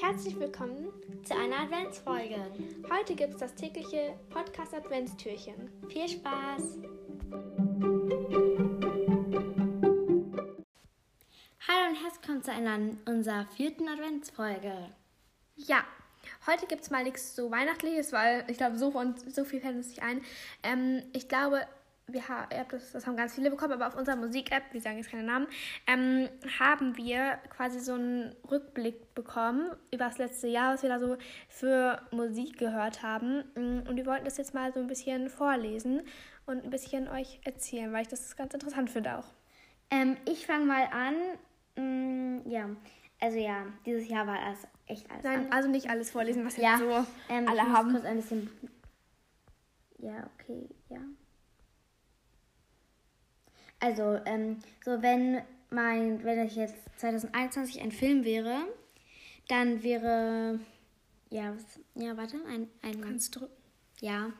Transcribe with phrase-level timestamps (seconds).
[0.00, 0.88] Herzlich willkommen
[1.24, 2.36] zu einer Adventsfolge.
[2.90, 5.70] Heute gibt es das tägliche Podcast Adventstürchen.
[5.88, 6.78] Viel Spaß!
[11.68, 14.72] Hallo und herzlich willkommen zu einer unserer vierten Adventsfolge.
[15.56, 15.84] Ja,
[16.46, 18.94] heute gibt es mal nichts so Weihnachtliches, weil ich glaube, so,
[19.28, 20.22] so viel fällt uns nicht ein.
[20.62, 21.66] Ähm, ich glaube,
[22.12, 25.10] wir haben, das, das haben ganz viele bekommen, aber auf unserer Musik-App, wir sagen jetzt
[25.10, 25.46] keine Namen,
[25.86, 26.28] ähm,
[26.58, 31.16] haben wir quasi so einen Rückblick bekommen über das letzte Jahr, was wir da so
[31.48, 33.44] für Musik gehört haben.
[33.54, 36.02] Mm, und wir wollten das jetzt mal so ein bisschen vorlesen
[36.46, 39.26] und ein bisschen euch erzählen, weil ich das ganz interessant finde auch.
[39.90, 41.14] Ähm, ich fange mal an.
[41.76, 42.70] Mm, ja,
[43.20, 45.24] also ja, dieses Jahr war das echt alles.
[45.24, 45.52] Nein, anders.
[45.52, 47.92] also nicht alles vorlesen, was ja, jetzt so ähm, alle ich haben.
[47.92, 48.50] Kurz ein bisschen.
[49.98, 51.00] Ja, okay, ja.
[53.80, 58.66] Also, ähm, so wenn mein, wenn ich jetzt 2021 ein Film wäre,
[59.48, 60.60] dann wäre,
[61.30, 63.48] ja, was, ja, warte, ein, ein Kannst du?
[64.00, 64.32] Ja.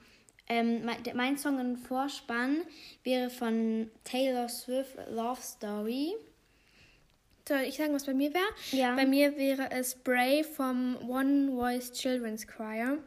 [0.48, 2.62] Ähm, mein, mein Song im Vorspann
[3.04, 6.12] wäre von Taylor Swift Love Story.
[7.48, 8.44] Soll ich sagen, was bei mir wäre?
[8.70, 8.94] Ja.
[8.94, 12.98] Bei mir wäre es Bray vom One Voice Children's Choir.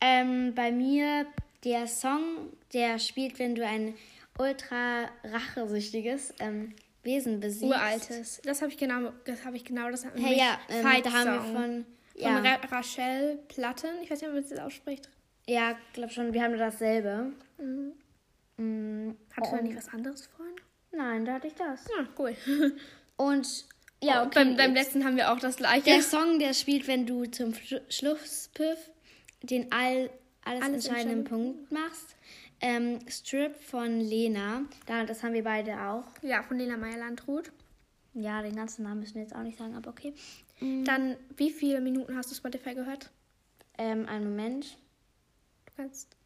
[0.00, 1.26] Ähm, bei mir
[1.64, 3.94] der Song, der spielt, wenn du ein
[4.40, 7.70] ultra rachesüchtiges ähm, Wesen besiegt.
[7.70, 8.40] Uraltes.
[8.44, 11.60] Das habe ich genau, das habe ich genau, das hey, ja, ähm, da haben wir
[11.60, 12.36] von, ja.
[12.36, 13.90] von Ra Rachel Platten.
[14.02, 15.08] Ich weiß nicht, ob man das ausspricht.
[15.46, 16.32] Ja, glaube schon.
[16.32, 17.32] Wir haben nur dasselbe.
[17.58, 17.92] Mhm.
[18.56, 19.16] Mhm.
[19.34, 20.54] Hattest du da nicht was anderes vorhin?
[20.92, 21.84] Nein, da hatte ich das.
[21.86, 22.34] Ja, cool.
[23.16, 23.66] Und
[24.02, 24.30] ja, okay.
[24.34, 25.84] beim, beim letzten haben wir auch das gleiche.
[25.84, 27.54] Der Song, der spielt, wenn du zum
[27.88, 28.78] Schlusspiff
[29.42, 30.10] den all,
[30.44, 32.16] alles, alles entscheidenden Punkt machst.
[32.60, 34.64] Ähm, Strip von Lena.
[34.86, 36.04] das haben wir beide auch.
[36.22, 37.50] Ja, von Lena Meyer-Landrut.
[38.14, 40.12] Ja, den ganzen Namen müssen wir jetzt auch nicht sagen, aber okay.
[40.60, 40.84] Mhm.
[40.84, 43.10] Dann, wie viele Minuten hast du Spotify gehört?
[43.78, 44.76] Ähm, einen Moment.
[45.66, 46.16] Du kannst.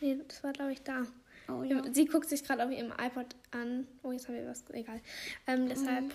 [0.00, 1.06] Nee, das war, glaube ich, da.
[1.48, 1.82] Oh, ja.
[1.92, 3.86] Sie guckt sich gerade auf ihrem iPod an.
[4.02, 4.64] Oh, jetzt haben wir was.
[4.72, 5.00] Egal.
[5.46, 6.04] Ähm, deshalb.
[6.04, 6.12] Mhm.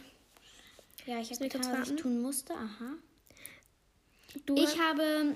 [1.05, 2.53] Ja, ich habe getan, was ich tun musste.
[2.53, 2.93] Aha.
[4.45, 5.35] Du ich habe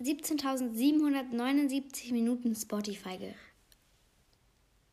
[0.00, 3.34] 17.779 Minuten Spotify gehört.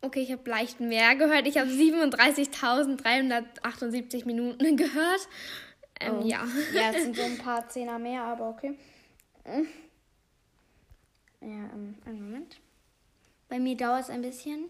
[0.01, 1.45] Okay, ich habe leicht mehr gehört.
[1.47, 5.27] Ich habe 37.378 Minuten gehört.
[5.99, 6.25] Ähm, oh.
[6.25, 6.47] Ja.
[6.73, 8.75] Ja, es sind so ein paar Zehner mehr, aber okay.
[9.45, 9.61] Ja,
[11.41, 12.59] ähm, einen Moment.
[13.49, 14.69] Bei mir dauert es ein bisschen.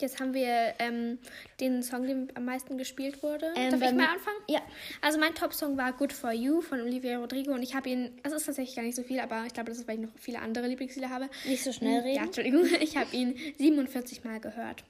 [0.00, 1.18] Jetzt haben wir ähm,
[1.60, 3.52] den Song, der am meisten gespielt wurde.
[3.56, 4.38] Ähm, Darf ich mal anfangen?
[4.48, 4.60] Ja.
[5.00, 8.32] Also mein Top-Song war Good For You von Olivia Rodrigo und ich habe ihn, es
[8.32, 10.40] ist tatsächlich gar nicht so viel, aber ich glaube, das ist, weil ich noch viele
[10.40, 11.28] andere Lieblingslieder habe.
[11.46, 12.16] Nicht so schnell reden.
[12.16, 12.64] Ja, Entschuldigung.
[12.80, 14.84] Ich habe ihn 47 Mal gehört.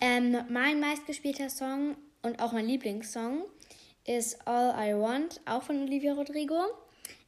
[0.00, 3.44] Ähm, mein meistgespielter Song und auch mein Lieblingssong
[4.04, 6.60] ist All I Want, auch von Olivia Rodrigo.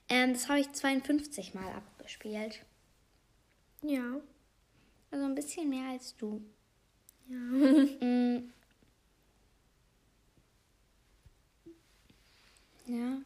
[0.08, 2.60] Ähm, das habe ich 52 Mal abgespielt.
[3.82, 4.20] Ja.
[5.10, 6.42] Also ein bisschen mehr als du.
[7.28, 7.36] Ja.
[7.36, 8.52] mm.
[12.86, 13.18] Ja.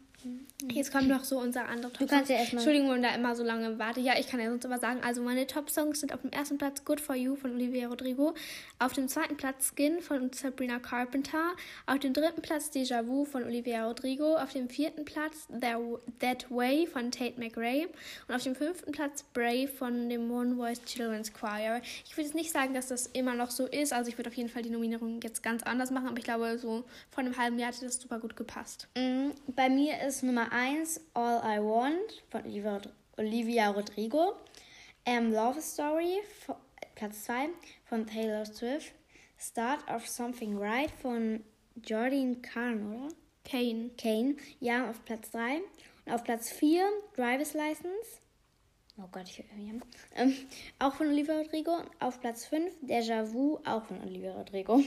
[0.78, 2.00] Jetzt kommt noch so unser anderer Top.
[2.00, 2.62] Du kannst ja erstmal.
[2.62, 4.00] Entschuldigung, wenn da immer so lange warte.
[4.00, 5.00] Ja, ich kann ja sonst aber sagen.
[5.02, 8.34] Also meine Top-Songs sind auf dem ersten Platz Good for You von Olivia Rodrigo,
[8.78, 11.52] auf dem zweiten Platz Skin von Sabrina Carpenter,
[11.86, 16.86] auf dem dritten Platz Déjà Vu von Olivia Rodrigo, auf dem vierten Platz That Way
[16.86, 17.86] von Tate McRae
[18.28, 21.80] und auf dem fünften Platz Brave von dem One Voice Children's Choir.
[22.06, 23.92] Ich würde jetzt nicht sagen, dass das immer noch so ist.
[23.92, 26.58] Also ich würde auf jeden Fall die Nominierung jetzt ganz anders machen, aber ich glaube,
[26.58, 28.88] so vor einem halben Jahr hat das super gut gepasst.
[28.96, 30.67] Mm, bei mir ist ist Nummer 1
[31.14, 32.42] All I Want von
[33.16, 34.34] Olivia Rodrigo.
[35.06, 36.18] Ähm, Love Story,
[36.94, 37.48] Platz 2
[37.86, 38.92] von Taylor Swift.
[39.38, 41.42] Start of Something Right von
[41.82, 43.14] Jordan Kahn, oder?
[43.46, 43.92] Kane.
[43.96, 45.62] Kane, ja, auf Platz 3.
[46.04, 46.84] Und auf Platz 4
[47.16, 48.20] Driver's License.
[48.98, 49.80] Oh Gott, ich höre
[50.16, 50.34] ähm,
[50.78, 51.78] Auch von Olivia Rodrigo.
[51.98, 54.82] Auf Platz 5 Déjà Vu, auch von Olivia Rodrigo.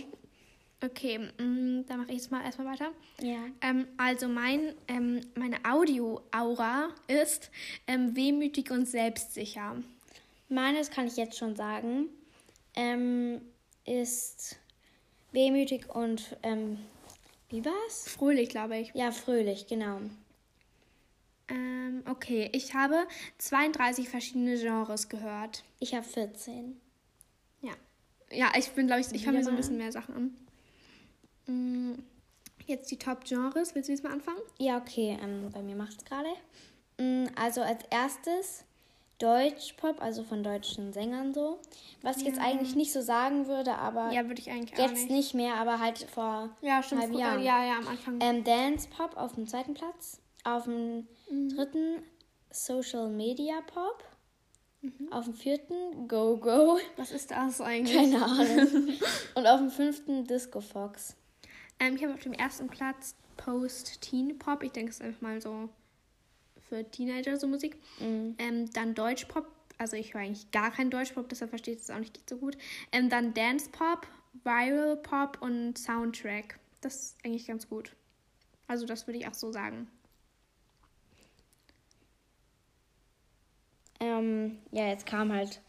[0.83, 2.91] Okay, mh, dann mache ich jetzt mal erstmal weiter.
[3.21, 3.37] Ja.
[3.61, 7.51] Ähm, also mein, ähm, meine Audio-Aura ist
[7.85, 9.75] ähm, wehmütig und selbstsicher.
[10.49, 12.09] Meines kann ich jetzt schon sagen,
[12.75, 13.41] ähm,
[13.85, 14.57] ist
[15.31, 16.79] wehmütig und ähm,
[17.49, 18.09] wie war's?
[18.09, 18.91] Fröhlich, glaube ich.
[18.95, 19.99] Ja, fröhlich, genau.
[21.47, 23.07] Ähm, okay, ich habe
[23.37, 25.63] 32 verschiedene Genres gehört.
[25.79, 26.79] Ich habe 14.
[27.61, 27.73] Ja.
[28.31, 30.37] Ja, ich bin, glaube ich, ich höre mir so ein bisschen mehr Sachen an.
[32.67, 33.75] Jetzt die Top-Genres.
[33.75, 34.39] Willst du jetzt mal anfangen?
[34.57, 35.17] Ja, okay.
[35.21, 36.29] Ähm, bei mir macht es gerade.
[36.99, 38.63] Mm, also als erstes
[39.19, 41.59] Deutschpop, also von deutschen Sängern so.
[42.01, 45.09] Was ich jetzt eigentlich nicht so sagen würde, aber Ja, würde ich eigentlich jetzt nicht.
[45.11, 45.33] nicht.
[45.35, 47.43] mehr, aber halt vor Ja, halben früher- Jahren.
[47.43, 48.19] Ja, ja, am Anfang.
[48.21, 50.19] Ähm, Dance Pop auf dem zweiten Platz.
[50.43, 51.49] Auf dem Mhm.
[51.55, 52.03] dritten
[52.49, 54.03] Social Media Pop.
[54.81, 55.11] Mhm.
[55.13, 56.79] Auf dem vierten Go Go.
[56.97, 57.95] Was ist das eigentlich?
[57.95, 58.87] Keine Ahnung.
[59.35, 61.15] Und auf dem fünften Disco Fox.
[61.81, 64.63] Ähm, ich habe auf dem ersten Platz Post-Teen Pop.
[64.63, 65.67] Ich denke, es ist einfach mal so
[66.69, 67.75] für Teenager so Musik.
[67.99, 68.35] Mhm.
[68.37, 69.47] Ähm, dann Deutschpop.
[69.79, 72.55] Also ich höre eigentlich gar keinen Deutschpop, deshalb verstehe ich das auch nicht so gut.
[72.91, 74.05] Ähm, dann Dance Pop,
[74.43, 76.59] Viral Pop und Soundtrack.
[76.81, 77.95] Das ist eigentlich ganz gut.
[78.67, 79.87] Also das würde ich auch so sagen.
[83.99, 85.61] Ähm, ja, jetzt kam halt.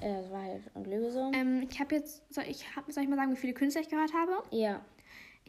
[0.00, 1.30] Äh, das war halt Lüge so.
[1.34, 3.88] Ähm, ich habe jetzt, soll ich, hab, soll ich mal sagen, wie viele Künstler ich
[3.88, 4.42] gehört habe?
[4.50, 4.80] ja.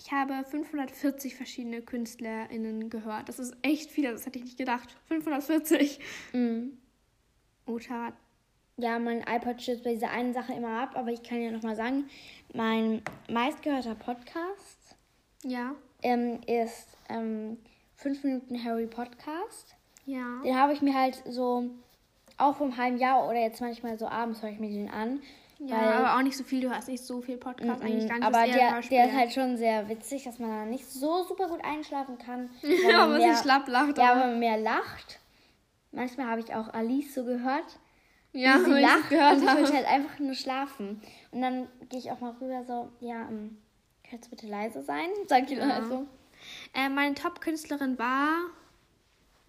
[0.01, 3.27] Ich habe 540 verschiedene KünstlerInnen gehört.
[3.27, 4.95] Das ist echt viel, das hätte ich nicht gedacht.
[5.09, 5.99] 540.
[6.31, 6.77] Mhm.
[7.67, 8.13] Uta,
[8.77, 11.75] Ja, mein iPod stürzt bei dieser einen Sache immer ab, aber ich kann ja nochmal
[11.75, 12.05] sagen,
[12.53, 14.95] mein meistgehörter Podcast
[15.43, 15.75] ja.
[16.01, 17.57] ähm, ist ähm,
[17.95, 19.75] 5 Minuten Harry Podcast.
[20.05, 20.41] Ja.
[20.45, 21.69] Den habe ich mir halt so
[22.39, 25.21] auch vom halben Jahr oder jetzt manchmal so abends höre ich mir den an.
[25.61, 26.61] Ja, aber auch nicht so viel.
[26.61, 28.25] Du hast nicht so viel Podcast, eigentlich gar nicht.
[28.25, 31.59] aber der, der ist halt schon sehr witzig, dass man da nicht so super gut
[31.65, 32.49] einschlafen kann.
[32.61, 33.97] Ja, man aber mehr- sie schlapp lacht.
[33.97, 35.19] Ja, aber- aber mehr lacht.
[35.91, 37.65] Manchmal habe ich auch Alice so gehört.
[38.31, 41.01] ja, wie sie weil ich lacht gehört und ich will halt einfach nur schlafen.
[41.31, 43.57] Und dann gehe ich auch mal rüber so, ja, ähm,
[44.09, 45.07] kannst du bitte leise sein?
[45.27, 45.67] Sag ich Ja.
[45.67, 46.05] halt so.
[46.73, 48.37] Äh, meine Top-Künstlerin war,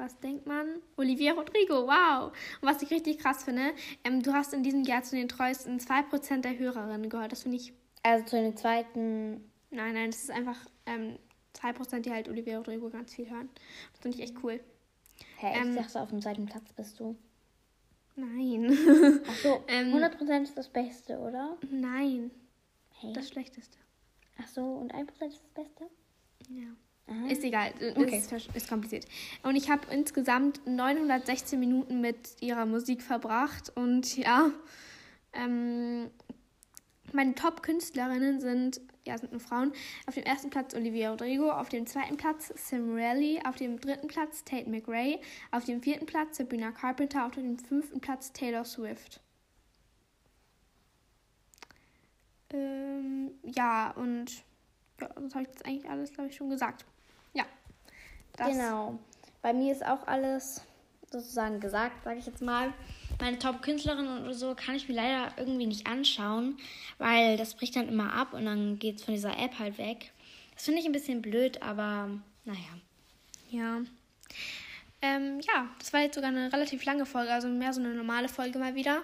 [0.01, 0.67] was denkt man?
[0.97, 2.33] Olivia Rodrigo, wow.
[2.61, 3.73] Und was ich richtig krass finde,
[4.05, 7.33] ähm, du hast in diesem Jahr zu den treuesten 2% der Hörerinnen gehört.
[7.33, 11.19] Das finde ich, Also zu den zweiten, nein, nein, das ist einfach ähm,
[11.55, 13.49] 2%, die halt Olivia Rodrigo ganz viel hören.
[13.93, 14.61] Das finde ich echt cool.
[15.39, 17.17] hä, Ähm, ich dachte, auf dem zweiten Platz bist du.
[18.17, 18.77] Nein.
[19.29, 21.57] Ach so, Ähm, 100% ist das Beste, oder?
[21.71, 22.31] nein,
[23.01, 23.13] Hey.
[23.15, 23.79] das Schlechteste.
[24.43, 25.85] Ach so, und 1% ist das Beste?
[26.49, 26.67] Ja.
[27.11, 27.27] Aha.
[27.29, 28.19] Ist egal, Okay.
[28.19, 29.05] ist, ist kompliziert.
[29.43, 34.53] Und ich habe insgesamt 916 Minuten mit ihrer Musik verbracht und ja,
[35.33, 36.11] ähm,
[37.13, 39.73] meine Top-Künstlerinnen sind, ja, sind nur Frauen.
[40.07, 44.07] Auf dem ersten Platz Olivia Rodrigo, auf dem zweiten Platz Sam Raleigh, auf dem dritten
[44.07, 45.19] Platz Tate McRae,
[45.51, 49.21] auf dem vierten Platz Sabrina Carpenter, auf dem fünften Platz Taylor Swift.
[52.53, 54.45] Ähm, ja, und
[55.01, 56.85] ja, das habe ich jetzt eigentlich alles, glaube ich, schon gesagt.
[58.41, 58.99] Das, Genau.
[59.43, 60.63] Bei mir ist auch alles
[61.11, 62.73] sozusagen gesagt, sage ich jetzt mal.
[63.21, 66.57] Meine Top-Künstlerin oder so kann ich mir leider irgendwie nicht anschauen,
[66.99, 70.13] weil das bricht dann immer ab und dann geht es von dieser App halt weg.
[70.55, 72.09] Das finde ich ein bisschen blöd, aber
[72.45, 72.61] naja.
[73.51, 73.81] Ja.
[75.03, 78.29] Ähm, ja, das war jetzt sogar eine relativ lange Folge, also mehr so eine normale
[78.29, 79.03] Folge mal wieder.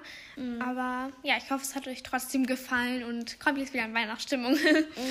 [0.62, 4.56] Aber ja, ich hoffe, es hat euch trotzdem gefallen und kommt jetzt wieder in Weihnachtsstimmung.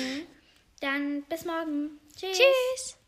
[0.80, 1.98] Dann bis morgen.
[2.16, 2.38] Tschüss.
[2.38, 3.05] Tschüss!